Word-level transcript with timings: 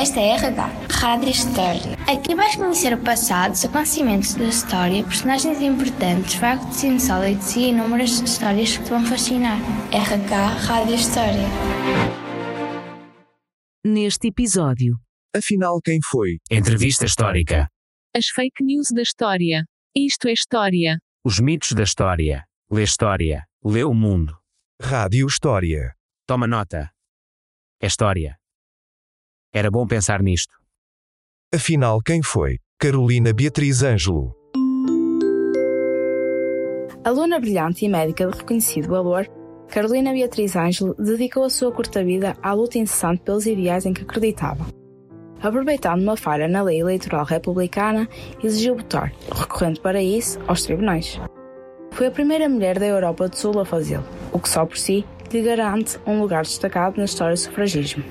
Esta 0.00 0.20
é 0.20 0.30
a 0.30 0.36
RH, 0.36 0.70
Rádio 0.92 1.28
História. 1.28 1.98
Aqui 2.06 2.32
vais 2.36 2.54
conhecer 2.54 2.92
o 2.94 3.02
passado, 3.02 3.54
os 3.54 3.64
acontecimentos 3.64 4.34
da 4.34 4.44
história, 4.44 5.02
personagens 5.02 5.60
importantes, 5.60 6.34
factos 6.34 6.84
insólitos 6.84 7.56
e 7.56 7.70
inúmeras 7.70 8.20
histórias 8.20 8.76
que 8.76 8.84
te 8.84 8.90
vão 8.90 9.04
fascinar. 9.04 9.58
RH, 9.90 10.46
Rádio 10.68 10.94
História. 10.94 11.48
Neste 13.84 14.28
episódio, 14.28 14.96
Afinal, 15.34 15.80
quem 15.82 15.98
foi? 16.00 16.38
Entrevista 16.48 17.04
histórica. 17.04 17.68
As 18.16 18.28
fake 18.28 18.62
news 18.62 18.92
da 18.94 19.02
história. 19.02 19.64
Isto 19.96 20.28
é 20.28 20.32
história. 20.32 20.98
Os 21.24 21.40
mitos 21.40 21.72
da 21.72 21.82
história. 21.82 22.44
Lê 22.70 22.84
história. 22.84 23.44
Lê 23.64 23.82
o 23.82 23.92
mundo. 23.92 24.38
Rádio 24.80 25.26
História. 25.26 25.92
Toma 26.24 26.46
nota. 26.46 26.88
É 27.82 27.88
história. 27.88 28.38
Era 29.58 29.72
bom 29.72 29.84
pensar 29.84 30.22
nisto. 30.22 30.54
Afinal, 31.52 32.00
quem 32.00 32.22
foi? 32.22 32.58
Carolina 32.78 33.32
Beatriz 33.32 33.82
Ângelo. 33.82 34.32
Aluna 37.04 37.40
brilhante 37.40 37.84
e 37.84 37.88
médica 37.88 38.28
de 38.28 38.38
reconhecido 38.38 38.86
valor, 38.86 39.26
Carolina 39.66 40.12
Beatriz 40.12 40.54
Ângelo 40.54 40.94
dedicou 40.94 41.42
a 41.42 41.50
sua 41.50 41.72
curta 41.72 42.04
vida 42.04 42.36
à 42.40 42.52
luta 42.52 42.78
incessante 42.78 43.22
pelos 43.22 43.46
ideais 43.46 43.84
em 43.84 43.92
que 43.92 44.02
acreditava. 44.02 44.64
Aproveitando 45.42 46.02
uma 46.02 46.16
falha 46.16 46.46
na 46.46 46.62
lei 46.62 46.78
eleitoral 46.78 47.24
republicana, 47.24 48.08
exigiu 48.40 48.76
votar, 48.76 49.12
recorrendo 49.34 49.80
para 49.80 50.00
isso 50.00 50.38
aos 50.46 50.62
tribunais. 50.62 51.20
Foi 51.90 52.06
a 52.06 52.12
primeira 52.12 52.48
mulher 52.48 52.78
da 52.78 52.86
Europa 52.86 53.28
do 53.28 53.36
Sul 53.36 53.58
a 53.58 53.64
fazê-lo, 53.64 54.04
o 54.30 54.38
que 54.38 54.48
só 54.48 54.64
por 54.64 54.78
si 54.78 55.04
lhe 55.32 55.42
garante 55.42 55.98
um 56.06 56.20
lugar 56.20 56.44
destacado 56.44 56.98
na 56.98 57.06
história 57.06 57.34
do 57.34 57.40
sufragismo. 57.40 58.04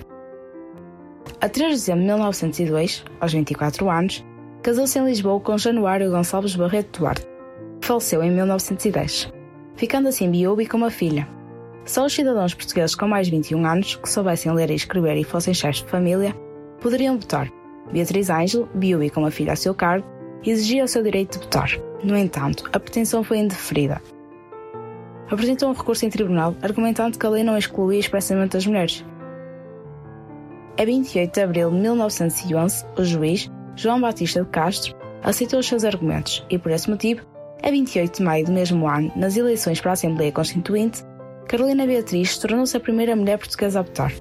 A 1.39 1.47
3 1.47 1.69
de 1.69 1.75
dezembro 1.75 2.01
de 2.01 2.07
1902, 2.07 3.05
aos 3.21 3.31
24 3.31 3.87
anos, 3.91 4.25
casou-se 4.63 4.97
em 4.97 5.05
Lisboa 5.05 5.39
com 5.39 5.55
Januário 5.55 6.09
Gonçalves 6.09 6.55
Barreto 6.55 6.97
Duarte, 6.97 7.27
que 7.79 7.85
faleceu 7.85 8.23
em 8.23 8.31
1910, 8.31 9.31
ficando 9.75 10.07
assim 10.07 10.31
viúva 10.31 10.63
e 10.63 10.67
com 10.67 10.77
uma 10.77 10.89
filha. 10.89 11.27
Só 11.85 12.07
os 12.07 12.13
cidadãos 12.13 12.55
portugueses 12.55 12.95
com 12.95 13.07
mais 13.07 13.27
de 13.27 13.33
21 13.33 13.67
anos, 13.67 13.95
que 13.95 14.09
soubessem 14.09 14.51
ler 14.51 14.71
e 14.71 14.73
escrever 14.73 15.15
e 15.15 15.23
fossem 15.23 15.53
chefes 15.53 15.83
de 15.83 15.89
família, 15.89 16.35
poderiam 16.81 17.19
votar. 17.19 17.51
Beatriz 17.91 18.31
Ângelo, 18.31 18.67
viúva 18.73 19.05
e 19.05 19.11
com 19.11 19.19
uma 19.19 19.29
filha 19.29 19.53
a 19.53 19.55
seu 19.55 19.75
cargo, 19.75 20.07
exigia 20.43 20.85
o 20.85 20.87
seu 20.87 21.03
direito 21.03 21.37
de 21.37 21.45
votar. 21.45 21.69
No 22.03 22.17
entanto, 22.17 22.67
a 22.73 22.79
pretensão 22.79 23.23
foi 23.23 23.37
indeferida. 23.37 24.01
Apresentou 25.29 25.69
um 25.69 25.73
recurso 25.73 26.03
em 26.03 26.09
tribunal 26.09 26.55
argumentando 26.63 27.19
que 27.19 27.25
a 27.27 27.29
lei 27.29 27.43
não 27.43 27.55
excluía 27.55 27.99
expressamente 27.99 28.57
as 28.57 28.65
mulheres. 28.65 29.05
A 30.79 30.85
28 30.85 31.33
de 31.33 31.41
abril 31.41 31.71
de 31.71 31.77
1911, 31.77 32.85
o 32.95 33.03
juiz, 33.03 33.49
João 33.75 33.99
Batista 33.99 34.43
de 34.43 34.49
Castro, 34.49 34.95
aceitou 35.23 35.59
os 35.59 35.65
seus 35.65 35.83
argumentos 35.83 36.45
e, 36.51 36.59
por 36.59 36.71
esse 36.71 36.87
motivo, 36.87 37.25
a 37.63 37.71
28 37.71 38.17
de 38.17 38.23
maio 38.23 38.45
do 38.45 38.51
mesmo 38.51 38.87
ano, 38.87 39.11
nas 39.15 39.35
eleições 39.35 39.81
para 39.81 39.91
a 39.91 39.93
Assembleia 39.93 40.31
Constituinte, 40.31 41.03
Carolina 41.47 41.87
Beatriz 41.87 42.37
tornou-se 42.37 42.77
a 42.77 42.79
primeira 42.79 43.15
mulher 43.15 43.39
portuguesa 43.39 43.79
a 43.79 43.81
votar. 43.81 44.13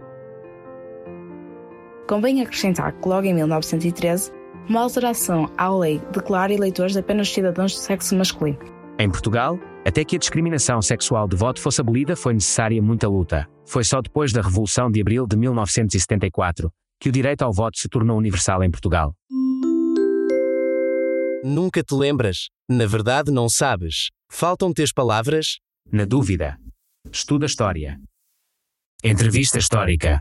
Convém 2.09 2.41
acrescentar 2.41 2.93
que, 2.93 3.07
logo 3.07 3.27
em 3.27 3.35
1913, 3.35 4.33
uma 4.67 4.81
alteração 4.81 5.51
à 5.59 5.69
lei 5.69 6.01
declara 6.11 6.55
eleitores 6.55 6.97
apenas 6.97 7.29
cidadãos 7.29 7.73
de 7.73 7.79
sexo 7.81 8.17
masculino. 8.17 8.59
Em 8.99 9.11
Portugal, 9.11 9.59
até 9.87 10.05
que 10.05 10.17
a 10.17 10.19
discriminação 10.19 10.83
sexual 10.83 11.29
de 11.29 11.37
voto 11.37 11.61
fosse 11.61 11.81
abolida 11.81 12.17
foi 12.17 12.35
necessária 12.35 12.83
muita 12.83 13.07
luta. 13.07 13.49
Foi 13.65 13.85
só 13.85 14.03
depois 14.03 14.33
da 14.33 14.43
Revolução 14.43 14.91
de 14.91 15.01
Abril 15.01 15.29
de 15.29 15.37
1974 15.37 16.73
que 17.01 17.09
o 17.09 17.13
direito 17.13 17.43
ao 17.43 17.53
voto 17.53 17.79
se 17.79 17.89
tornou 17.89 18.19
universal 18.19 18.65
em 18.65 18.71
Portugal. 18.71 19.15
Nunca 21.45 21.85
te 21.85 21.95
lembras. 21.95 22.49
Na 22.69 22.87
verdade, 22.87 23.31
não 23.31 23.49
sabes. 23.49 24.09
Faltam-te 24.29 24.83
as 24.83 24.93
palavras? 24.93 25.59
Na 25.93 26.05
dúvida, 26.05 26.59
estuda 27.13 27.47
história. 27.47 27.97
Entrevista 29.05 29.59
histórica. 29.59 30.21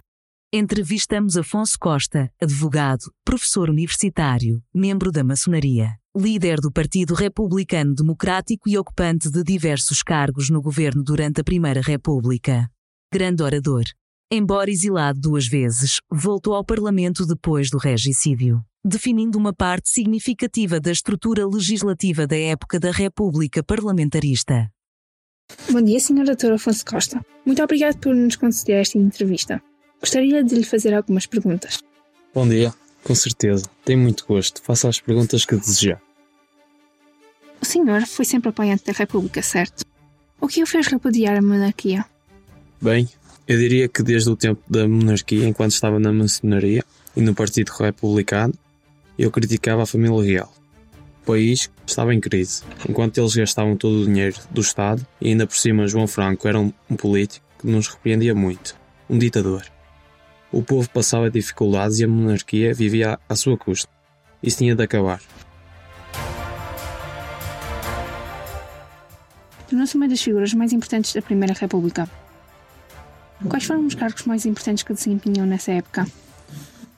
Entrevistamos 0.57 1.35
Afonso 1.35 1.77
Costa, 1.77 2.31
advogado, 2.41 3.11
professor 3.25 3.69
universitário, 3.69 4.63
membro 4.73 5.11
da 5.11 5.21
maçonaria, 5.21 5.97
líder 6.15 6.61
do 6.61 6.71
Partido 6.71 7.13
Republicano 7.13 7.93
Democrático 7.93 8.69
e 8.69 8.77
ocupante 8.77 9.29
de 9.29 9.43
diversos 9.43 10.01
cargos 10.01 10.49
no 10.49 10.61
governo 10.61 11.03
durante 11.03 11.41
a 11.41 11.43
Primeira 11.43 11.81
República. 11.81 12.69
Grande 13.13 13.43
orador. 13.43 13.83
Embora 14.31 14.71
exilado 14.71 15.19
duas 15.19 15.45
vezes, 15.45 15.99
voltou 16.09 16.55
ao 16.55 16.63
Parlamento 16.63 17.25
depois 17.25 17.69
do 17.69 17.77
regicídio, 17.77 18.63
definindo 18.83 19.37
uma 19.37 19.53
parte 19.53 19.89
significativa 19.89 20.79
da 20.79 20.91
estrutura 20.91 21.45
legislativa 21.45 22.25
da 22.25 22.37
época 22.37 22.79
da 22.79 22.91
República 22.91 23.61
Parlamentarista. 23.61 24.71
Bom 25.69 25.81
dia, 25.81 25.99
Sr. 25.99 26.23
Dr. 26.23 26.53
Afonso 26.53 26.85
Costa. 26.85 27.21
Muito 27.45 27.61
obrigado 27.61 27.97
por 27.99 28.15
nos 28.15 28.37
conceder 28.37 28.81
esta 28.81 28.97
entrevista. 28.97 29.61
Gostaria 29.99 30.43
de 30.43 30.55
lhe 30.55 30.63
fazer 30.63 30.93
algumas 30.93 31.25
perguntas. 31.25 31.79
Bom 32.33 32.47
dia, 32.47 32.73
com 33.03 33.15
certeza. 33.15 33.65
Tenho 33.83 33.99
muito 33.99 34.25
gosto. 34.27 34.61
Faça 34.61 34.89
as 34.89 34.99
perguntas 34.99 35.45
que 35.45 35.55
desejar. 35.55 36.01
O 37.61 37.65
senhor 37.65 38.05
foi 38.05 38.25
sempre 38.25 38.49
apoiante 38.49 38.85
da 38.85 38.93
República, 38.93 39.41
certo? 39.41 39.85
O 40.39 40.47
que 40.47 40.61
o 40.61 40.67
fez 40.67 40.87
repudiar 40.87 41.37
a 41.37 41.41
monarquia? 41.41 42.05
Bem, 42.81 43.09
eu 43.47 43.57
diria 43.57 43.87
que 43.87 44.03
desde 44.03 44.29
o 44.29 44.35
tempo 44.35 44.61
da 44.69 44.87
monarquia, 44.87 45.47
enquanto 45.47 45.71
estava 45.71 45.99
na 45.99 46.11
maçonaria 46.11 46.83
e 47.15 47.21
no 47.21 47.33
Partido 47.33 47.69
Republicano, 47.69 48.53
eu 49.17 49.31
criticava 49.31 49.83
a 49.83 49.85
família 49.85 50.21
real. 50.21 50.53
O 51.23 51.25
país 51.25 51.71
estava 51.87 52.13
em 52.13 52.19
crise. 52.19 52.61
Enquanto 52.87 53.17
eles 53.17 53.35
gastavam 53.35 53.75
todo 53.75 54.01
o 54.01 54.05
dinheiro 54.05 54.35
do 54.51 54.61
Estado, 54.61 55.05
e 55.19 55.29
ainda 55.29 55.47
por 55.47 55.55
cima 55.55 55.87
João 55.87 56.05
Franco 56.05 56.47
era 56.47 56.59
um, 56.59 56.71
um 56.89 56.95
político 56.95 57.45
que 57.59 57.67
nos 57.67 57.87
repreendia 57.87 58.35
muito. 58.35 58.75
Um 59.09 59.17
ditador. 59.17 59.63
O 60.55 60.63
povo 60.63 60.89
passava 60.89 61.29
dificuldades 61.29 61.99
e 61.99 62.05
a 62.05 62.07
monarquia 62.07 62.73
vivia 62.73 63.19
à 63.27 63.35
sua 63.35 63.57
custa. 63.57 63.89
Isso 64.41 64.59
tinha 64.59 64.73
de 64.73 64.81
acabar. 64.81 65.21
Tornou-se 69.67 69.97
uma 69.97 70.07
das 70.07 70.21
figuras 70.21 70.53
mais 70.53 70.71
importantes 70.71 71.13
da 71.13 71.21
Primeira 71.21 71.53
República. 71.53 72.09
Quais 73.49 73.65
foram 73.65 73.85
os 73.85 73.95
cargos 73.95 74.23
mais 74.23 74.45
importantes 74.45 74.81
que 74.81 74.93
desempenhou 74.93 75.45
nessa 75.45 75.73
época? 75.73 76.07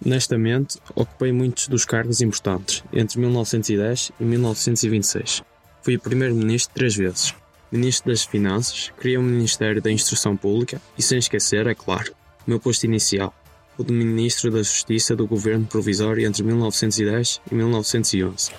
Honestamente, 0.05 0.77
ocupei 0.93 1.31
muitos 1.31 1.67
dos 1.67 1.83
cargos 1.83 2.21
importantes 2.21 2.83
entre 2.93 3.19
1910 3.19 4.11
e 4.19 4.23
1926. 4.23 5.43
Fui 5.81 5.97
primeiro-ministro 5.97 6.75
três 6.75 6.95
vezes, 6.95 7.33
ministro 7.71 8.11
das 8.11 8.23
Finanças, 8.23 8.93
criei 8.99 9.17
o 9.17 9.23
Ministério 9.23 9.81
da 9.81 9.89
Instrução 9.89 10.37
Pública 10.37 10.79
e, 10.95 11.01
sem 11.01 11.17
esquecer, 11.17 11.65
é 11.65 11.73
claro, 11.73 12.13
o 12.45 12.49
meu 12.51 12.59
posto 12.59 12.83
inicial, 12.83 13.33
o 13.77 13.83
de 13.83 13.93
Ministro 13.93 14.49
da 14.49 14.59
Justiça 14.59 15.15
do 15.15 15.27
Governo 15.27 15.65
Provisório 15.65 16.25
entre 16.25 16.43
1910 16.43 17.41
e 17.51 17.55
1911. 17.55 18.51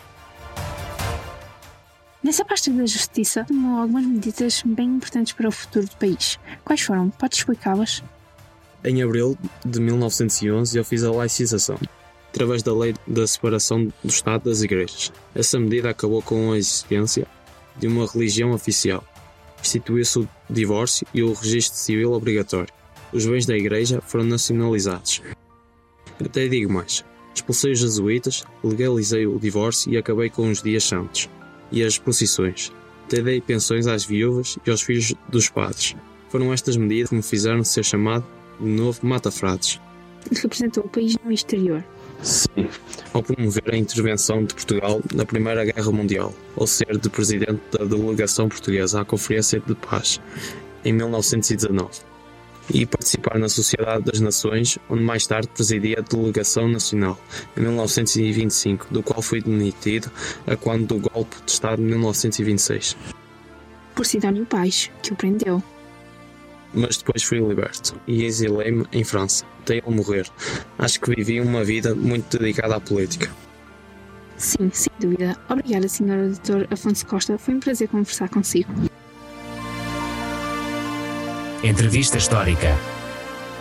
Nessa 2.22 2.44
pasta 2.44 2.70
da 2.70 2.84
Justiça, 2.84 3.44
tomou 3.44 3.80
algumas 3.80 4.04
medidas 4.04 4.62
bem 4.64 4.88
importantes 4.88 5.32
para 5.32 5.48
o 5.48 5.52
futuro 5.52 5.86
do 5.86 5.96
país. 5.96 6.38
Quais 6.64 6.80
foram? 6.80 7.10
Pode 7.10 7.36
explicá-las? 7.36 8.02
Em 8.84 9.02
abril 9.02 9.36
de 9.64 9.80
1911, 9.80 10.76
eu 10.76 10.84
fiz 10.84 11.02
a 11.02 11.10
laicização, 11.10 11.78
através 12.28 12.62
da 12.62 12.72
Lei 12.72 12.94
da 13.06 13.26
Separação 13.26 13.84
do 13.84 14.08
Estado 14.08 14.44
das 14.44 14.62
Igrejas. 14.62 15.12
Essa 15.34 15.58
medida 15.58 15.90
acabou 15.90 16.22
com 16.22 16.52
a 16.52 16.58
existência 16.58 17.26
de 17.76 17.86
uma 17.86 18.06
religião 18.06 18.52
oficial. 18.52 19.04
Instituiu-se 19.60 20.18
o 20.20 20.28
divórcio 20.48 21.06
e 21.12 21.22
o 21.22 21.32
registro 21.32 21.78
civil 21.78 22.12
obrigatório. 22.12 22.77
Os 23.12 23.26
bens 23.26 23.46
da 23.46 23.56
Igreja 23.56 24.00
foram 24.00 24.24
nacionalizados. 24.24 25.22
Até 26.22 26.46
digo 26.48 26.72
mais: 26.72 27.04
expulsei 27.34 27.72
os 27.72 27.78
jesuítas, 27.78 28.44
legalizei 28.62 29.26
o 29.26 29.38
divórcio 29.38 29.92
e 29.92 29.96
acabei 29.96 30.28
com 30.28 30.50
os 30.50 30.62
dias 30.62 30.84
santos 30.84 31.28
e 31.72 31.82
as 31.82 31.98
procissões. 31.98 32.72
Até 33.06 33.22
dei 33.22 33.40
pensões 33.40 33.86
às 33.86 34.04
viúvas 34.04 34.58
e 34.66 34.70
aos 34.70 34.82
filhos 34.82 35.14
dos 35.28 35.48
padres. 35.48 35.96
Foram 36.28 36.52
estas 36.52 36.76
medidas 36.76 37.08
que 37.08 37.14
me 37.14 37.22
fizeram 37.22 37.64
ser 37.64 37.82
chamado 37.82 38.26
de 38.60 38.66
novo 38.66 38.98
Mata-Frades. 39.02 39.80
Representou 40.42 40.84
o 40.84 40.88
país 40.88 41.16
no 41.24 41.32
exterior. 41.32 41.82
Sim, 42.22 42.68
ao 43.14 43.22
promover 43.22 43.72
a 43.72 43.76
intervenção 43.76 44.44
de 44.44 44.52
Portugal 44.52 45.00
na 45.14 45.24
Primeira 45.24 45.64
Guerra 45.64 45.90
Mundial, 45.92 46.34
ao 46.56 46.66
ser 46.66 46.98
de 46.98 47.08
presidente 47.08 47.60
da 47.72 47.84
delegação 47.84 48.48
portuguesa 48.48 49.00
à 49.00 49.04
Conferência 49.04 49.60
de 49.60 49.74
Paz, 49.74 50.20
em 50.84 50.92
1919, 50.92 52.00
e 52.72 52.84
participar 52.86 53.38
na 53.38 53.48
Sociedade 53.48 54.04
das 54.04 54.20
Nações, 54.20 54.78
onde 54.88 55.02
mais 55.02 55.26
tarde 55.26 55.48
presidia 55.48 55.98
a 55.98 56.02
Delegação 56.02 56.68
Nacional, 56.68 57.18
em 57.56 57.60
1925, 57.60 58.86
do 58.90 59.02
qual 59.02 59.22
foi 59.22 59.40
demitido 59.40 60.10
a 60.46 60.56
quando 60.56 60.86
do 60.86 60.98
golpe 60.98 61.36
de 61.44 61.50
Estado 61.50 61.76
de 61.82 61.88
1926. 61.88 62.96
Por 63.94 64.06
Sidónio 64.06 64.46
Paz, 64.46 64.90
que 65.02 65.12
o 65.12 65.16
prendeu. 65.16 65.62
mas 66.72 66.98
depois 66.98 67.22
fui 67.22 67.38
liberto 67.38 67.98
e 68.06 68.24
exilei-me 68.24 68.86
em 68.92 69.02
França, 69.02 69.44
até 69.62 69.78
ele 69.78 69.90
morrer. 69.90 70.28
Acho 70.78 71.00
que 71.00 71.14
vivi 71.14 71.40
uma 71.40 71.64
vida 71.64 71.94
muito 71.94 72.38
dedicada 72.38 72.76
à 72.76 72.80
política. 72.80 73.30
Sim, 74.36 74.70
sem 74.72 74.92
dúvida. 75.00 75.36
Obrigada, 75.48 75.88
Sr. 75.88 76.30
Dr. 76.30 76.72
Afonso 76.72 77.04
Costa. 77.06 77.36
Foi 77.38 77.54
um 77.54 77.60
prazer 77.60 77.88
conversar 77.88 78.28
consigo. 78.28 78.70
Entrevista 81.62 82.18
histórica. 82.18 82.76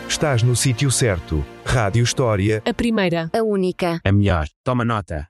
Estás 0.07 0.43
no 0.43 0.55
sítio 0.55 0.91
certo. 0.91 1.43
Rádio 1.65 2.03
História. 2.03 2.61
A 2.63 2.71
primeira. 2.71 3.27
A 3.33 3.41
única. 3.41 3.99
A 4.05 4.11
melhor. 4.11 4.45
Toma 4.63 4.85
nota. 4.85 5.27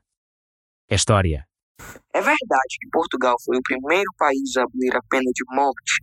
É 0.90 0.94
história. 0.94 1.46
É 2.12 2.20
verdade 2.20 2.74
que 2.78 2.90
Portugal 2.92 3.36
foi 3.42 3.56
o 3.56 3.62
primeiro 3.62 4.10
país 4.18 4.54
a 4.58 4.64
abolir 4.64 4.94
a 4.94 5.00
pena 5.08 5.30
de 5.32 5.44
morte? 5.56 5.94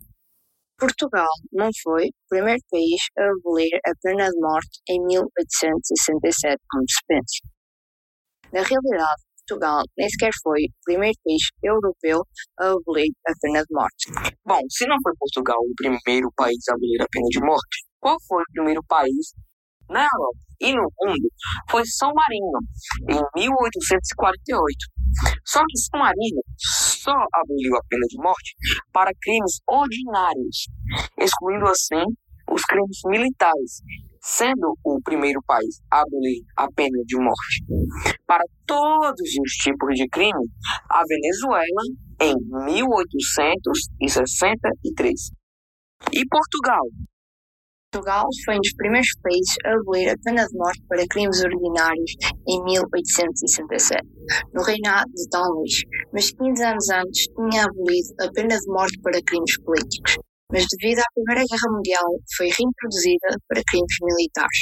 Portugal 0.79 1.29
não 1.53 1.69
foi 1.83 2.07
o 2.07 2.29
primeiro 2.29 2.61
país 2.71 3.01
a 3.15 3.29
abolir 3.29 3.69
a 3.85 3.91
pena 4.01 4.27
de 4.27 4.39
morte 4.41 4.81
em 4.89 5.05
1867, 5.05 6.57
como 6.67 6.83
se 6.89 6.99
pensa. 7.07 7.45
Na 8.51 8.61
realidade, 8.63 9.21
Portugal 9.47 9.83
nem 9.97 10.09
sequer 10.09 10.31
foi 10.41 10.63
o 10.63 10.83
primeiro 10.83 11.15
país 11.23 11.41
europeu 11.63 12.21
a 12.59 12.71
abolir 12.71 13.11
a 13.27 13.33
pena 13.39 13.61
de 13.61 13.73
morte. 13.73 14.35
Bom, 14.43 14.59
se 14.69 14.87
não 14.87 14.97
foi 15.03 15.13
Portugal 15.19 15.57
o 15.59 15.75
primeiro 15.75 16.31
país 16.35 16.57
a 16.69 16.73
abolir 16.73 17.01
a 17.01 17.07
pena 17.11 17.27
de 17.29 17.39
morte, 17.39 17.85
qual 17.99 18.17
foi 18.27 18.41
o 18.41 18.51
primeiro 18.53 18.81
país 18.87 19.33
na 19.89 20.01
Europa 20.01 20.39
e 20.61 20.73
no 20.73 20.81
mundo? 20.81 21.29
Foi 21.69 21.83
São 21.85 22.11
Marino, 22.13 22.59
em 23.37 23.41
1848. 23.43 24.77
Só 25.45 25.59
que 25.59 25.77
São 25.77 25.99
Marino 25.99 26.41
só 26.57 27.13
aboliu 27.13 27.75
a 27.77 27.81
pena 27.87 28.05
de 28.09 28.17
morte 28.17 28.55
para 28.91 29.11
crimes 29.21 29.61
ordinários, 29.67 30.67
excluindo 31.19 31.65
assim 31.67 32.03
os 32.51 32.61
crimes 32.63 32.99
militares, 33.05 33.81
sendo 34.25 34.75
o 34.83 34.99
primeiro 35.03 35.39
país 35.45 35.79
a 35.91 36.01
abolir 36.01 36.41
a 36.57 36.67
pena 36.75 36.97
de 37.05 37.15
morte 37.15 37.63
para 38.25 38.43
todos 38.65 39.21
os 39.21 39.51
tipos 39.61 39.93
de 39.93 40.09
crime, 40.09 40.49
a 40.89 41.03
Venezuela 41.07 41.83
em 42.19 42.33
1863. 42.65 45.29
E 46.11 46.25
Portugal? 46.27 46.81
Portugal 47.91 48.25
foi 48.43 48.55
um 48.55 48.61
dos 48.61 48.73
primeiros 48.73 49.11
países 49.21 49.55
a 49.63 49.75
abolir 49.75 50.09
a 50.09 50.17
pena 50.23 50.43
de 50.45 50.57
morte 50.57 50.81
para 50.89 51.05
crimes 51.07 51.43
ordinários 51.43 52.15
em 52.47 52.63
1867, 52.63 54.01
no 54.53 54.63
reinado 54.63 55.11
de 55.13 55.29
Dom 55.29 55.59
Luís, 55.59 55.83
mas 56.11 56.31
15 56.31 56.63
anos 56.63 56.89
antes 56.89 57.27
tinha 57.27 57.63
abolido 57.63 58.15
a 58.21 58.31
pena 58.33 58.57
de 58.57 58.67
morte 58.71 58.99
para 59.01 59.21
crimes 59.23 59.61
políticos 59.61 60.17
mas 60.51 60.65
devido 60.77 60.99
à 60.99 61.05
Primeira 61.13 61.43
Guerra 61.49 61.71
Mundial 61.71 62.05
foi 62.37 62.47
reintroduzida 62.47 63.37
para 63.47 63.61
crimes 63.67 63.97
militares. 64.01 64.59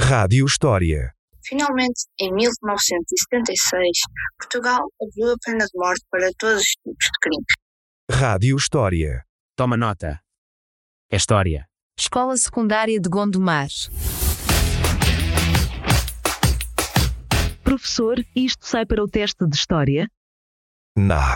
Rádio 0.00 0.46
História. 0.46 1.12
Finalmente, 1.46 2.06
em 2.20 2.32
1976, 2.32 3.98
Portugal 4.38 4.80
aboliu 5.00 5.34
a 5.34 5.36
pena 5.44 5.64
de 5.66 5.78
morte 5.78 6.04
para 6.10 6.30
todos 6.38 6.60
os 6.60 6.68
tipos 6.68 7.04
de 7.04 7.18
crimes. 7.20 7.46
Rádio 8.10 8.56
História. 8.56 9.24
Toma 9.56 9.76
nota. 9.76 10.20
É 11.10 11.16
história. 11.16 11.66
Escola 11.98 12.36
Secundária 12.36 12.98
de 12.98 13.08
Gondomar. 13.08 13.68
Professor, 17.62 18.16
isto 18.34 18.66
sai 18.66 18.84
para 18.84 19.02
o 19.02 19.08
teste 19.08 19.46
de 19.46 19.54
História? 19.56 20.08
Na. 20.96 21.34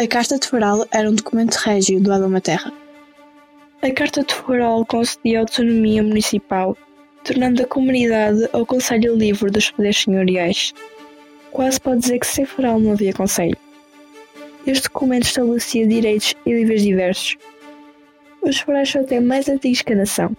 A 0.00 0.06
Carta 0.06 0.38
de 0.38 0.46
Foral 0.46 0.86
era 0.92 1.10
um 1.10 1.14
documento 1.14 1.56
régio 1.56 2.00
doado 2.00 2.24
a 2.24 2.26
uma 2.26 2.40
terra. 2.40 2.72
A 3.82 3.90
Carta 3.90 4.24
de 4.24 4.32
Foral 4.32 4.86
concedia 4.86 5.40
autonomia 5.40 6.02
municipal, 6.02 6.74
tornando 7.22 7.62
a 7.62 7.66
comunidade 7.66 8.48
ao 8.54 8.64
conselho 8.64 9.14
livre 9.14 9.50
dos 9.50 9.70
poderes 9.70 9.98
senhoriais. 9.98 10.72
Quase 11.50 11.78
pode 11.78 12.00
dizer 12.00 12.18
que 12.18 12.26
sem 12.26 12.46
Foral 12.46 12.80
não 12.80 12.92
havia 12.92 13.12
conselho. 13.12 13.58
Este 14.66 14.84
documento 14.84 15.24
estabelecia 15.24 15.86
direitos 15.86 16.34
e 16.46 16.50
livros 16.50 16.80
diversos. 16.80 17.36
Os 18.40 18.58
forais 18.58 18.88
são 18.88 19.02
até 19.02 19.20
mais 19.20 19.50
antigos 19.50 19.82
que 19.82 19.92
a 19.92 19.96
nação. 19.96 20.34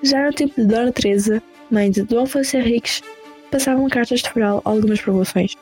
Já 0.00 0.26
no 0.26 0.32
tempo 0.32 0.60
de 0.60 0.64
Dona 0.64 0.92
Teresa, 0.92 1.42
mãe 1.72 1.90
de 1.90 2.04
Dom 2.04 2.22
Afonso 2.22 2.56
Henriques, 2.56 3.02
passavam 3.50 3.88
cartas 3.88 4.20
de 4.20 4.30
foral 4.30 4.62
a 4.64 4.70
algumas 4.70 5.00
populações. 5.00 5.56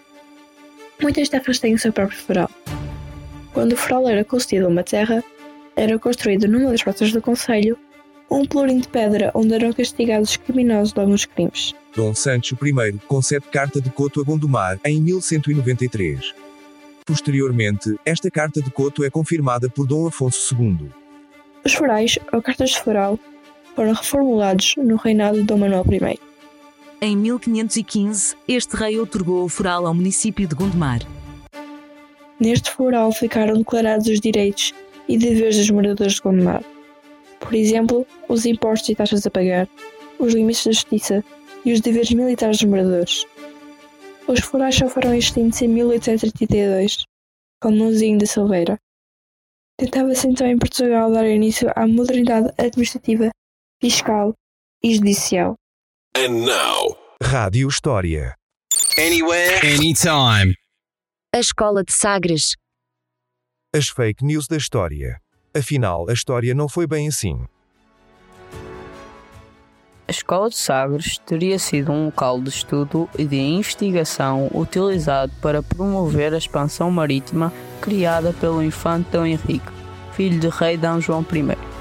Muitas 1.00 1.30
terras 1.30 1.58
têm 1.58 1.72
o 1.72 1.78
seu 1.78 1.90
próprio 1.90 2.18
foral. 2.18 2.50
Quando 3.54 3.72
o 3.72 3.76
foral 3.76 4.08
era 4.08 4.24
concedido 4.24 4.66
a 4.66 4.68
uma 4.68 4.82
terra, 4.82 5.22
era 5.76 5.96
construído 5.98 6.48
numa 6.48 6.70
das 6.70 6.82
praças 6.82 7.12
do 7.12 7.22
Conselho 7.22 7.78
um 8.30 8.44
pelourinho 8.44 8.80
de 8.80 8.88
pedra 8.88 9.30
onde 9.32 9.54
eram 9.54 9.72
castigados 9.72 10.30
os 10.30 10.36
criminosos 10.36 10.92
de 10.92 11.00
alguns 11.00 11.24
crimes. 11.24 11.72
Dom 11.94 12.12
Sancho 12.14 12.58
I 12.60 12.98
concede 13.06 13.46
Carta 13.52 13.80
de 13.80 13.90
Coto 13.90 14.20
a 14.20 14.24
Gondomar 14.24 14.80
em 14.84 15.00
1193. 15.00 16.34
Posteriormente, 17.06 17.94
esta 18.04 18.28
Carta 18.28 18.60
de 18.60 18.70
Coto 18.70 19.04
é 19.04 19.10
confirmada 19.10 19.68
por 19.68 19.86
Dom 19.86 20.08
Afonso 20.08 20.56
II. 20.58 20.88
Os 21.64 21.74
forais, 21.74 22.18
ou 22.32 22.42
cartas 22.42 22.70
de 22.70 22.80
foral, 22.80 23.18
foram 23.76 23.92
reformulados 23.92 24.74
no 24.78 24.96
reinado 24.96 25.38
de 25.38 25.44
Dom 25.44 25.58
Manuel 25.58 25.84
I. 25.88 26.18
Em 27.00 27.16
1515, 27.16 28.34
este 28.48 28.74
rei 28.74 28.98
otorgou 28.98 29.44
o 29.44 29.48
foral 29.48 29.86
ao 29.86 29.94
município 29.94 30.48
de 30.48 30.54
Gondomar. 30.54 31.00
Neste 32.44 32.70
foral 32.72 33.10
ficaram 33.10 33.56
declarados 33.56 34.06
os 34.06 34.20
direitos 34.20 34.74
e 35.08 35.16
deveres 35.16 35.56
dos 35.56 35.70
moradores 35.70 36.16
de 36.16 36.20
Gondomar. 36.20 36.62
Por 37.40 37.54
exemplo, 37.54 38.06
os 38.28 38.44
impostos 38.44 38.90
e 38.90 38.94
taxas 38.94 39.26
a 39.26 39.30
pagar, 39.30 39.66
os 40.18 40.34
limites 40.34 40.66
da 40.66 40.72
justiça 40.72 41.24
e 41.64 41.72
os 41.72 41.80
deveres 41.80 42.10
militares 42.10 42.58
dos 42.58 42.68
moradores. 42.68 43.24
Os 44.28 44.40
forais 44.40 44.74
só 44.74 44.90
foram 44.90 45.14
extintos 45.14 45.62
em 45.62 45.68
1832, 45.68 47.06
com 47.62 47.70
Mãozinho 47.70 48.18
da 48.18 48.26
Silveira. 48.26 48.78
Tentava-se 49.78 50.28
então 50.28 50.46
em 50.46 50.58
Portugal 50.58 51.10
dar 51.10 51.26
início 51.26 51.72
à 51.74 51.86
modernidade 51.86 52.52
administrativa, 52.58 53.30
fiscal 53.80 54.34
e 54.82 54.94
judicial. 54.94 55.54
And 56.14 56.44
now, 56.44 56.94
Rádio 57.22 57.68
História. 57.68 58.34
Anywhere, 58.98 59.66
anytime. 59.66 60.54
A 61.34 61.40
Escola 61.40 61.82
de 61.82 61.92
Sagres. 61.92 62.54
As 63.74 63.88
fake 63.88 64.24
news 64.24 64.46
da 64.46 64.56
história. 64.56 65.20
Afinal, 65.52 66.08
a 66.08 66.12
história 66.12 66.54
não 66.54 66.68
foi 66.68 66.86
bem 66.86 67.08
assim. 67.08 67.44
A 70.06 70.12
Escola 70.12 70.48
de 70.48 70.56
Sagres 70.56 71.18
teria 71.18 71.58
sido 71.58 71.90
um 71.90 72.04
local 72.04 72.40
de 72.40 72.50
estudo 72.50 73.10
e 73.18 73.24
de 73.24 73.34
investigação 73.34 74.48
utilizado 74.54 75.32
para 75.42 75.60
promover 75.60 76.32
a 76.32 76.38
expansão 76.38 76.88
marítima 76.88 77.52
criada 77.80 78.32
pelo 78.34 78.62
infante 78.62 79.10
Dom 79.10 79.26
Henrique, 79.26 79.72
filho 80.12 80.38
de 80.38 80.48
rei 80.48 80.76
D. 80.76 80.86
João 81.00 81.26
I. 81.32 81.73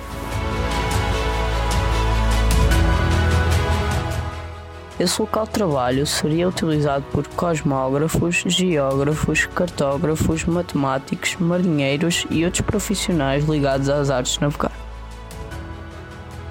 Esse 5.00 5.20
local 5.20 5.46
de 5.46 5.52
trabalho 5.52 6.06
seria 6.06 6.48
utilizado 6.48 7.04
por 7.12 7.28
cosmógrafos, 7.30 8.44
geógrafos, 8.46 9.48
cartógrafos, 9.48 10.46
matemáticos, 10.46 11.36
marinheiros 11.40 12.28
e 12.30 12.46
outros 12.46 12.62
profissionais 12.62 13.46
ligados 13.46 13.90
às 13.90 14.12
artes 14.12 14.38
navegar. 14.38 14.72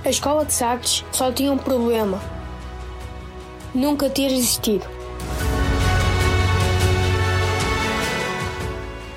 A 0.04 0.10
escola 0.10 0.44
de 0.44 0.52
Sagres 0.52 1.04
só 1.12 1.30
tinha 1.30 1.52
um 1.52 1.58
problema: 1.58 2.20
nunca 3.72 4.10
ter 4.10 4.32
existido. 4.32 4.84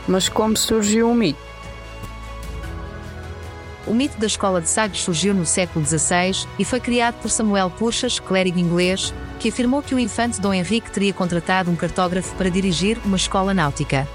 Mas 0.08 0.30
como 0.30 0.56
surgiu 0.56 1.10
o 1.10 1.16
mito? 1.16 1.55
O 3.88 3.94
mito 3.94 4.18
da 4.18 4.26
escola 4.26 4.60
de 4.62 4.68
Sagres 4.68 5.02
surgiu 5.02 5.34
no 5.34 5.46
século 5.46 5.86
XVI 5.86 6.48
e 6.58 6.66
foi 6.66 6.80
criado 6.80 7.16
por 7.22 7.30
Samuel 7.30 7.70
Purchas, 7.70 8.20
clérigo 8.20 8.58
inglês, 8.58 9.14
que 9.40 9.50
afirmou 9.50 9.84
que 9.84 9.94
o 9.94 10.00
infante 10.00 10.42
Dom 10.42 10.54
Henrique 10.54 10.90
teria 10.90 11.14
contratado 11.14 11.70
um 11.70 11.76
cartógrafo 11.76 12.34
para 12.36 12.50
dirigir 12.50 12.98
uma 13.06 13.16
escola 13.16 13.54
náutica. 13.54 14.08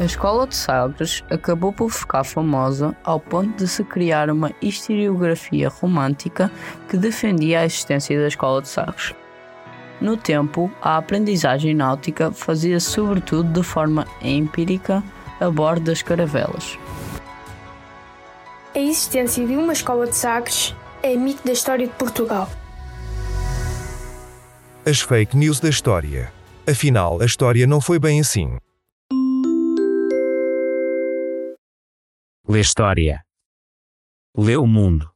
A 0.00 0.04
escola 0.04 0.46
de 0.46 0.54
Sagres 0.56 1.22
acabou 1.28 1.72
por 1.72 1.90
ficar 1.90 2.24
famosa 2.24 2.96
ao 3.04 3.20
ponto 3.20 3.56
de 3.56 3.68
se 3.68 3.84
criar 3.84 4.30
uma 4.30 4.52
historiografia 4.62 5.68
romântica 5.68 6.50
que 6.88 6.96
defendia 6.96 7.60
a 7.60 7.64
existência 7.66 8.18
da 8.18 8.28
escola 8.28 8.62
de 8.62 8.68
Sagres. 8.68 9.12
No 10.00 10.16
tempo, 10.16 10.70
a 10.80 10.96
aprendizagem 10.96 11.74
náutica 11.74 12.30
fazia 12.30 12.78
sobretudo 12.78 13.52
de 13.52 13.62
forma 13.62 14.06
empírica 14.22 15.02
a 15.40 15.50
bordo 15.50 15.86
das 15.86 16.02
caravelas. 16.02 16.78
A 18.74 18.78
existência 18.78 19.44
de 19.46 19.56
uma 19.56 19.72
escola 19.72 20.06
de 20.06 20.14
Sagres 20.14 20.74
é 21.02 21.16
mito 21.16 21.44
da 21.44 21.52
história 21.52 21.86
de 21.86 21.92
Portugal. 21.94 22.48
As 24.86 25.00
fake 25.00 25.36
news 25.36 25.58
da 25.58 25.68
história. 25.68 26.32
Afinal, 26.66 27.20
a 27.20 27.24
história 27.24 27.66
não 27.66 27.80
foi 27.80 27.98
bem 27.98 28.20
assim. 28.20 28.56
Lê 32.46 32.60
História. 32.60 33.22
Lê 34.36 34.56
o 34.56 34.66
Mundo. 34.66 35.10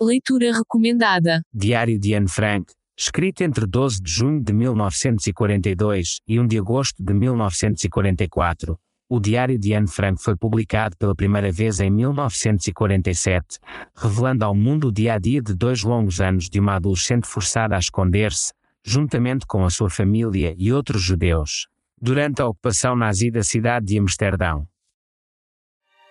Leitura 0.00 0.52
recomendada. 0.52 1.42
Diário 1.52 1.98
de 1.98 2.14
Anne 2.14 2.28
Frank, 2.28 2.72
escrito 2.96 3.42
entre 3.42 3.66
12 3.66 4.00
de 4.02 4.10
junho 4.10 4.42
de 4.42 4.52
1942 4.52 6.20
e 6.26 6.38
1 6.38 6.46
de 6.46 6.58
agosto 6.58 7.02
de 7.02 7.12
1944. 7.12 8.78
O 9.08 9.20
Diário 9.20 9.58
de 9.58 9.74
Anne 9.74 9.86
Frank 9.86 10.22
foi 10.22 10.34
publicado 10.34 10.96
pela 10.96 11.14
primeira 11.14 11.52
vez 11.52 11.78
em 11.78 11.90
1947, 11.90 13.58
revelando 13.94 14.44
ao 14.44 14.54
mundo 14.54 14.88
o 14.88 14.92
dia 14.92 15.14
a 15.14 15.18
dia 15.18 15.42
de 15.42 15.54
dois 15.54 15.82
longos 15.82 16.20
anos 16.20 16.48
de 16.48 16.58
uma 16.58 16.76
adolescente 16.76 17.26
forçada 17.26 17.76
a 17.76 17.78
esconder-se, 17.78 18.52
juntamente 18.82 19.46
com 19.46 19.64
a 19.64 19.70
sua 19.70 19.90
família 19.90 20.54
e 20.56 20.72
outros 20.72 21.02
judeus, 21.02 21.68
durante 22.00 22.40
a 22.40 22.46
ocupação 22.46 22.96
nazi 22.96 23.30
da 23.30 23.42
cidade 23.42 23.86
de 23.86 23.98
Amsterdão. 23.98 24.66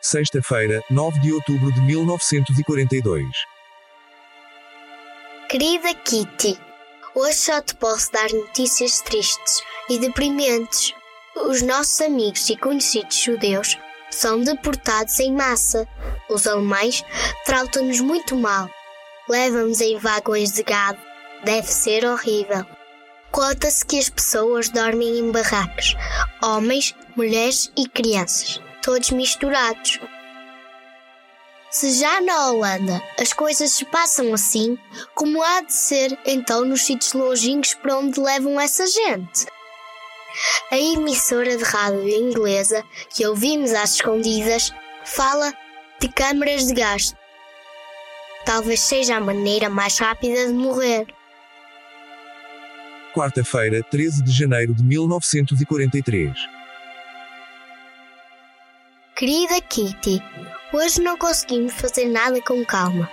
Sexta-feira, 0.01 0.81
9 0.91 1.19
de 1.19 1.31
outubro 1.31 1.71
de 1.71 1.81
1942. 1.81 3.27
Querida 5.49 5.93
Kitty, 5.93 6.57
hoje 7.15 7.37
só 7.37 7.61
te 7.61 7.75
posso 7.75 8.11
dar 8.11 8.29
notícias 8.31 9.01
tristes 9.01 9.61
e 9.89 9.99
deprimentes. 9.99 10.93
Os 11.35 11.61
nossos 11.61 11.99
amigos 12.01 12.49
e 12.49 12.57
conhecidos 12.57 13.17
judeus 13.17 13.77
são 14.11 14.41
deportados 14.41 15.19
em 15.19 15.33
massa. 15.33 15.87
Os 16.29 16.47
alemães 16.47 17.03
tratam-nos 17.45 17.99
muito 17.99 18.35
mal. 18.35 18.69
Levam-nos 19.27 19.81
em 19.81 19.97
vagões 19.97 20.51
de 20.51 20.63
gado. 20.63 20.99
Deve 21.43 21.67
ser 21.67 22.05
horrível. 22.05 22.65
Conta-se 23.31 23.85
que 23.85 23.97
as 23.97 24.09
pessoas 24.09 24.69
dormem 24.69 25.17
em 25.19 25.31
barracos. 25.31 25.95
Homens, 26.41 26.95
mulheres 27.15 27.71
e 27.75 27.87
crianças. 27.89 28.61
Todos 28.83 29.09
misturados. 29.09 29.99
Se 31.73 31.91
já 31.91 32.21
na 32.21 32.51
Holanda 32.51 33.01
as 33.19 33.33
coisas 33.33 33.71
se 33.71 33.83
passam 33.85 34.31
assim, 34.31 34.77
como 35.15 35.41
há 35.41 35.61
de 35.61 35.73
ser 35.73 36.15
então 36.23 36.63
nos 36.63 36.83
sítios 36.83 37.13
longínquos 37.13 37.73
para 37.73 37.97
onde 37.97 38.19
levam 38.19 38.61
essa 38.61 38.85
gente? 38.85 39.47
A 40.69 40.77
emissora 40.77 41.57
de 41.57 41.63
rádio 41.63 42.07
inglesa, 42.07 42.83
que 43.09 43.25
ouvimos 43.25 43.71
às 43.71 43.95
escondidas, 43.95 44.71
fala 45.03 45.51
de 45.99 46.09
câmaras 46.09 46.67
de 46.67 46.75
gás. 46.75 47.15
Talvez 48.45 48.79
seja 48.79 49.17
a 49.17 49.19
maneira 49.19 49.67
mais 49.67 49.97
rápida 49.97 50.45
de 50.45 50.53
morrer. 50.53 51.07
Quarta-feira, 53.15 53.81
13 53.81 54.23
de 54.23 54.31
janeiro 54.31 54.75
de 54.75 54.83
1943. 54.83 56.37
Querida 59.15 59.61
Kitty, 59.61 60.19
hoje 60.73 60.99
não 60.99 61.15
conseguimos 61.15 61.73
fazer 61.73 62.09
nada 62.09 62.41
com 62.41 62.65
calma. 62.65 63.07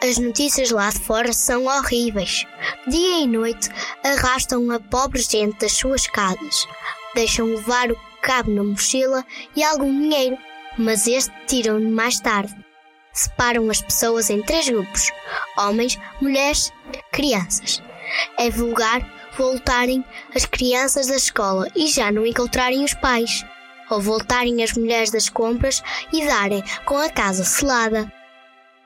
As 0.00 0.16
notícias 0.16 0.70
lá 0.70 0.88
de 0.90 1.00
fora 1.00 1.32
são 1.32 1.66
horríveis. 1.66 2.46
Dia 2.86 3.18
e 3.18 3.26
noite 3.26 3.68
arrastam 4.04 4.70
a 4.70 4.78
pobre 4.78 5.20
gente 5.20 5.58
das 5.58 5.72
suas 5.72 6.06
casas. 6.06 6.68
Deixam 7.16 7.46
levar 7.46 7.90
o 7.90 7.96
cabe 8.22 8.52
na 8.52 8.62
mochila 8.62 9.24
e 9.56 9.64
algum 9.64 9.90
dinheiro, 9.90 10.38
mas 10.78 11.08
este 11.08 11.32
tiram-no 11.48 11.90
mais 11.90 12.20
tarde. 12.20 12.54
Separam 13.12 13.68
as 13.70 13.82
pessoas 13.82 14.30
em 14.30 14.40
três 14.40 14.68
grupos: 14.68 15.10
homens, 15.58 15.98
mulheres, 16.20 16.72
crianças. 17.10 17.82
É 18.38 18.48
vulgar 18.50 19.04
voltarem 19.36 20.04
as 20.32 20.44
crianças 20.46 21.08
da 21.08 21.16
escola 21.16 21.66
e 21.74 21.88
já 21.88 22.12
não 22.12 22.24
encontrarem 22.24 22.84
os 22.84 22.94
pais 22.94 23.44
ou 23.90 24.00
voltarem 24.00 24.62
as 24.62 24.72
mulheres 24.72 25.10
das 25.10 25.28
compras 25.28 25.82
e 26.12 26.26
darem 26.26 26.62
com 26.84 26.96
a 26.96 27.08
casa 27.08 27.44
selada. 27.44 28.12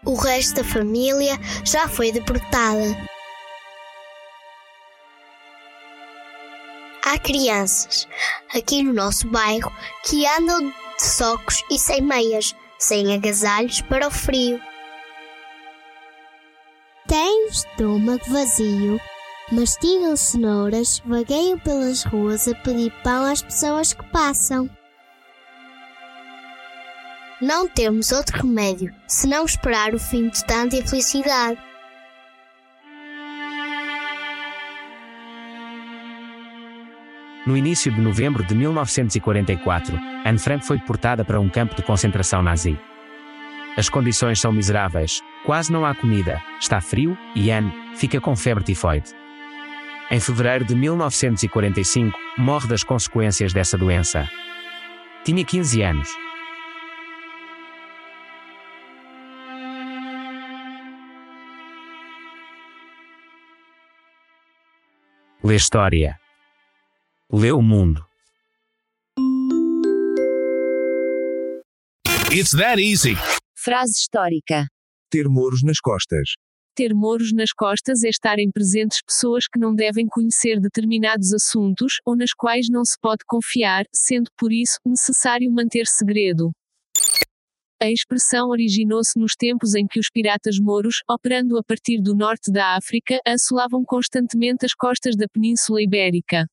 O 0.04 0.14
resto 0.14 0.54
da 0.54 0.64
família 0.64 1.38
já 1.64 1.88
foi 1.88 2.12
deportada. 2.12 2.96
Há 7.04 7.18
crianças 7.18 8.06
aqui 8.54 8.82
no 8.82 8.92
nosso 8.92 9.28
bairro 9.28 9.72
que 10.04 10.26
andam 10.26 10.60
de 10.68 11.02
socos 11.02 11.62
e 11.70 11.78
sem 11.78 12.02
meias, 12.02 12.54
sem 12.78 13.14
agasalhos 13.14 13.80
para 13.82 14.08
o 14.08 14.10
frio. 14.10 14.60
Têm 17.06 17.46
o 17.46 17.48
estômago 17.48 18.24
vazio, 18.28 19.00
mastigam 19.50 20.14
cenouras, 20.16 21.02
vagueiam 21.06 21.58
pelas 21.58 22.04
ruas 22.04 22.46
a 22.46 22.54
pedir 22.56 22.92
pão 23.02 23.24
às 23.24 23.40
pessoas 23.40 23.94
que 23.94 24.04
passam. 24.10 24.68
Não 27.40 27.68
temos 27.68 28.10
outro 28.10 28.36
remédio 28.38 28.92
senão 29.06 29.44
esperar 29.44 29.94
o 29.94 29.98
fim 29.98 30.28
de 30.28 30.44
tanta 30.44 30.74
infelicidade. 30.74 31.56
No 37.46 37.56
início 37.56 37.92
de 37.92 38.00
novembro 38.00 38.42
de 38.42 38.56
1944, 38.56 39.96
Anne 40.26 40.38
Frank 40.38 40.66
foi 40.66 40.78
deportada 40.78 41.24
para 41.24 41.38
um 41.38 41.48
campo 41.48 41.76
de 41.76 41.82
concentração 41.82 42.42
nazi. 42.42 42.76
As 43.76 43.88
condições 43.88 44.40
são 44.40 44.50
miseráveis, 44.50 45.22
quase 45.46 45.72
não 45.72 45.86
há 45.86 45.94
comida, 45.94 46.42
está 46.60 46.80
frio 46.80 47.16
e 47.36 47.52
Anne 47.52 47.72
fica 47.94 48.20
com 48.20 48.34
febre 48.34 48.64
tifoide. 48.64 49.14
Em 50.10 50.18
fevereiro 50.18 50.64
de 50.64 50.74
1945, 50.74 52.18
morre 52.36 52.66
das 52.66 52.82
consequências 52.82 53.52
dessa 53.52 53.78
doença. 53.78 54.28
Tinha 55.24 55.44
15 55.44 55.82
anos. 55.82 56.27
Lê 65.48 65.56
História. 65.56 66.20
Lê 67.32 67.50
o 67.52 67.62
Mundo. 67.62 68.04
It's 72.30 72.50
that 72.50 72.78
easy. 72.78 73.14
Frase 73.56 73.94
histórica. 73.94 74.66
Ter 75.10 75.26
moros 75.26 75.62
nas 75.62 75.80
costas. 75.80 76.34
Ter 76.76 76.92
moros 76.92 77.32
nas 77.32 77.50
costas 77.50 78.04
é 78.04 78.10
estarem 78.10 78.50
presentes 78.50 79.00
pessoas 79.00 79.48
que 79.48 79.58
não 79.58 79.74
devem 79.74 80.06
conhecer 80.06 80.60
determinados 80.60 81.32
assuntos 81.32 81.94
ou 82.04 82.14
nas 82.14 82.34
quais 82.34 82.68
não 82.68 82.84
se 82.84 82.98
pode 83.00 83.24
confiar, 83.26 83.86
sendo 83.90 84.30
por 84.36 84.52
isso 84.52 84.78
necessário 84.84 85.50
manter 85.50 85.86
segredo. 85.86 86.52
A 87.80 87.88
expressão 87.88 88.48
originou-se 88.48 89.16
nos 89.16 89.36
tempos 89.36 89.76
em 89.76 89.86
que 89.86 90.00
os 90.00 90.10
piratas 90.10 90.58
mouros, 90.58 90.96
operando 91.08 91.56
a 91.56 91.62
partir 91.62 92.02
do 92.02 92.12
norte 92.12 92.50
da 92.50 92.76
África, 92.76 93.20
assolavam 93.24 93.84
constantemente 93.84 94.66
as 94.66 94.74
costas 94.74 95.14
da 95.16 95.28
Península 95.28 95.80
Ibérica. 95.80 96.48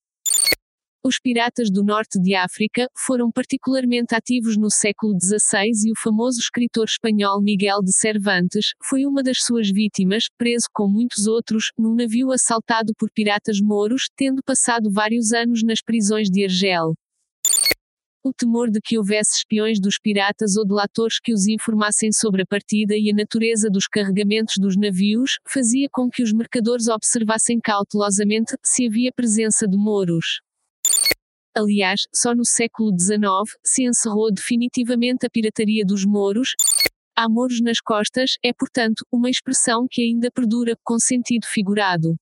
Os 1.04 1.20
piratas 1.20 1.72
do 1.72 1.84
norte 1.84 2.22
de 2.22 2.36
África 2.36 2.88
foram 2.96 3.32
particularmente 3.32 4.14
ativos 4.14 4.56
no 4.56 4.70
século 4.70 5.18
XVI 5.20 5.72
e 5.88 5.92
o 5.92 6.00
famoso 6.00 6.40
escritor 6.40 6.86
espanhol 6.86 7.42
Miguel 7.42 7.82
de 7.82 7.92
Cervantes 7.92 8.74
foi 8.84 9.04
uma 9.08 9.24
das 9.24 9.40
suas 9.42 9.72
vítimas, 9.72 10.26
preso 10.38 10.68
com 10.72 10.88
muitos 10.88 11.26
outros, 11.26 11.72
num 11.76 11.96
navio 11.96 12.32
assaltado 12.32 12.94
por 13.00 13.10
piratas 13.12 13.60
mouros, 13.60 14.10
tendo 14.16 14.44
passado 14.44 14.92
vários 14.92 15.32
anos 15.32 15.64
nas 15.64 15.82
prisões 15.82 16.30
de 16.30 16.44
Argel. 16.44 16.94
O 18.26 18.34
temor 18.34 18.72
de 18.72 18.82
que 18.82 18.98
houvesse 18.98 19.38
espiões 19.38 19.80
dos 19.80 20.00
piratas 20.00 20.56
ou 20.56 20.66
delatores 20.66 21.20
que 21.20 21.32
os 21.32 21.46
informassem 21.46 22.12
sobre 22.12 22.42
a 22.42 22.46
partida 22.48 22.96
e 22.98 23.12
a 23.12 23.16
natureza 23.16 23.70
dos 23.70 23.88
carregamentos 23.88 24.56
dos 24.58 24.76
navios, 24.76 25.38
fazia 25.48 25.88
com 25.92 26.10
que 26.10 26.24
os 26.24 26.34
mercadores 26.34 26.88
observassem 26.88 27.60
cautelosamente 27.60 28.58
se 28.64 28.88
havia 28.88 29.12
presença 29.16 29.68
de 29.68 29.78
mouros. 29.78 30.42
Aliás, 31.56 32.02
só 32.12 32.34
no 32.34 32.44
século 32.44 32.90
XIX 33.00 33.24
se 33.64 33.84
encerrou 33.84 34.34
definitivamente 34.34 35.28
a 35.28 35.30
pirataria 35.30 35.86
dos 35.86 36.04
mouros. 36.04 36.56
Há 37.16 37.30
mouros 37.30 37.62
nas 37.62 37.80
costas 37.80 38.32
é, 38.44 38.52
portanto, 38.52 39.06
uma 39.14 39.30
expressão 39.30 39.86
que 39.88 40.02
ainda 40.02 40.32
perdura, 40.32 40.76
com 40.84 40.98
sentido 40.98 41.46
figurado. 41.46 42.16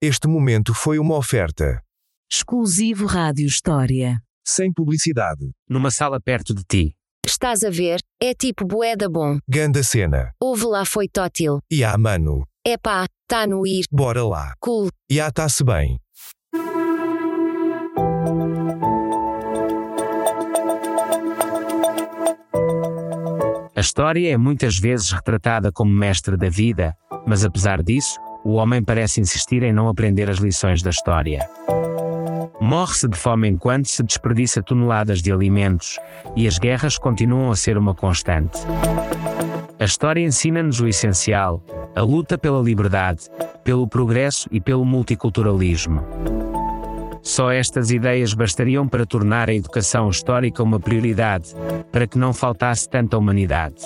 Este 0.00 0.28
momento 0.28 0.72
foi 0.72 1.00
uma 1.00 1.16
oferta. 1.16 1.82
Exclusivo 2.30 3.06
Rádio 3.06 3.46
História. 3.46 4.20
Sem 4.48 4.72
publicidade. 4.72 5.50
Numa 5.68 5.90
sala 5.90 6.20
perto 6.20 6.54
de 6.54 6.62
ti. 6.62 6.94
Estás 7.26 7.64
a 7.64 7.70
ver? 7.70 7.98
É 8.22 8.32
tipo 8.32 8.64
boeda 8.64 9.08
bom. 9.08 9.38
Ganda 9.48 9.82
cena. 9.82 10.30
Houve 10.40 10.66
lá 10.66 10.84
foi 10.84 11.08
tótil. 11.08 11.58
E 11.68 11.82
há, 11.82 11.98
mano. 11.98 12.46
Epá, 12.64 13.06
tá 13.26 13.44
no 13.44 13.66
ir. 13.66 13.84
Bora 13.90 14.24
lá. 14.24 14.54
Cool. 14.60 14.88
E 15.10 15.20
há, 15.20 15.32
tá-se 15.32 15.64
bem. 15.64 15.98
A 23.74 23.80
história 23.80 24.32
é 24.32 24.36
muitas 24.36 24.78
vezes 24.78 25.10
retratada 25.10 25.72
como 25.72 25.92
mestre 25.92 26.36
da 26.36 26.48
vida, 26.48 26.94
mas 27.26 27.44
apesar 27.44 27.82
disso, 27.82 28.16
o 28.44 28.52
homem 28.52 28.82
parece 28.82 29.20
insistir 29.20 29.64
em 29.64 29.72
não 29.72 29.88
aprender 29.88 30.30
as 30.30 30.38
lições 30.38 30.82
da 30.82 30.90
história. 30.90 31.40
Morre-se 32.60 33.06
de 33.06 33.16
fome 33.16 33.48
enquanto 33.48 33.86
se 33.86 34.02
desperdiça 34.02 34.62
toneladas 34.62 35.20
de 35.20 35.30
alimentos, 35.30 35.98
e 36.34 36.46
as 36.48 36.58
guerras 36.58 36.96
continuam 36.96 37.50
a 37.50 37.56
ser 37.56 37.76
uma 37.76 37.94
constante. 37.94 38.58
A 39.78 39.84
história 39.84 40.20
ensina-nos 40.20 40.80
o 40.80 40.88
essencial: 40.88 41.62
a 41.94 42.00
luta 42.00 42.38
pela 42.38 42.62
liberdade, 42.62 43.24
pelo 43.62 43.86
progresso 43.86 44.48
e 44.50 44.60
pelo 44.60 44.84
multiculturalismo. 44.84 46.02
Só 47.22 47.50
estas 47.50 47.90
ideias 47.90 48.32
bastariam 48.32 48.86
para 48.86 49.04
tornar 49.04 49.50
a 49.50 49.54
educação 49.54 50.08
histórica 50.08 50.62
uma 50.62 50.78
prioridade, 50.78 51.54
para 51.90 52.06
que 52.06 52.16
não 52.16 52.32
faltasse 52.32 52.88
tanta 52.88 53.18
humanidade. 53.18 53.82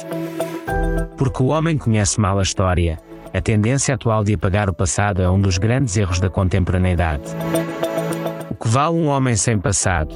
Porque 1.17 1.43
o 1.43 1.47
homem 1.47 1.77
conhece 1.77 2.21
mal 2.21 2.39
a 2.39 2.43
história, 2.43 2.99
a 3.33 3.41
tendência 3.41 3.95
atual 3.95 4.23
de 4.25 4.35
apagar 4.35 4.69
o 4.69 4.75
passado 4.75 5.23
é 5.23 5.31
um 5.31 5.41
dos 5.41 5.57
grandes 5.57 5.97
erros 5.97 6.21
da 6.21 6.29
contemporaneidade. 6.29 7.25
Que 8.62 8.69
vale 8.69 8.95
um 8.95 9.07
homem 9.07 9.35
sem 9.37 9.59
passado? 9.59 10.14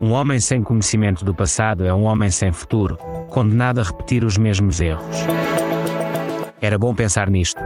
Um 0.00 0.12
homem 0.12 0.40
sem 0.40 0.62
conhecimento 0.62 1.22
do 1.22 1.34
passado 1.34 1.84
é 1.84 1.92
um 1.92 2.04
homem 2.04 2.30
sem 2.30 2.50
futuro, 2.50 2.96
condenado 3.28 3.78
a 3.78 3.82
repetir 3.82 4.24
os 4.24 4.38
mesmos 4.38 4.80
erros. 4.80 5.16
Era 6.62 6.78
bom 6.78 6.94
pensar 6.94 7.28
nisto. 7.28 7.60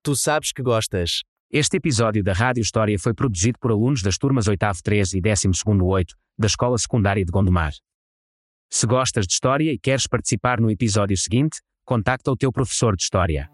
Tu 0.00 0.14
sabes 0.14 0.52
que 0.52 0.62
gostas. 0.62 1.22
Este 1.50 1.78
episódio 1.78 2.22
da 2.22 2.32
Rádio 2.32 2.60
História 2.60 2.96
foi 3.00 3.14
produzido 3.14 3.58
por 3.58 3.72
alunos 3.72 4.00
das 4.00 4.16
turmas 4.16 4.46
8 4.46 4.64
3 4.80 5.14
e 5.14 5.20
12 5.20 5.48
8 5.82 6.14
da 6.38 6.46
Escola 6.46 6.78
Secundária 6.78 7.24
de 7.24 7.32
Gondomar. 7.32 7.72
Se 8.70 8.86
gostas 8.86 9.26
de 9.26 9.32
História 9.32 9.72
e 9.72 9.78
queres 9.78 10.06
participar 10.06 10.60
no 10.60 10.70
episódio 10.70 11.16
seguinte, 11.16 11.58
contacta 11.84 12.30
o 12.30 12.36
teu 12.36 12.50
professor 12.50 12.96
de 12.96 13.02
História. 13.02 13.50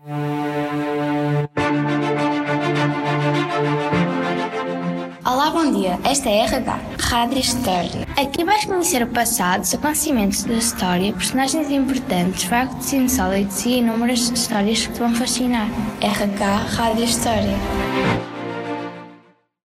Olá, 5.27 5.51
bom 5.51 5.73
dia. 5.73 5.99
Esta 6.05 6.29
é 6.29 6.43
a 6.43 6.45
RH, 6.45 6.81
Rádio 6.99 7.39
História. 7.39 8.07
Aqui 8.17 8.45
vais 8.45 8.65
conhecer 8.65 9.03
o 9.03 9.07
passado, 9.09 9.63
os 9.63 9.75
acontecimentos 9.75 10.45
da 10.45 10.55
história, 10.55 11.13
personagens 11.13 11.71
importantes, 11.71 12.45
factos 12.45 12.93
insólitos 12.93 13.65
e 13.67 13.79
inúmeras 13.79 14.31
histórias 14.31 14.87
que 14.87 14.93
te 14.93 14.99
vão 14.99 15.15
fascinar. 15.15 15.69
RH, 16.01 16.57
Rádio 16.77 17.05
História. 17.05 18.40